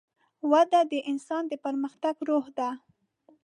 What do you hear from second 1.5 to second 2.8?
پرمختګ روح ده.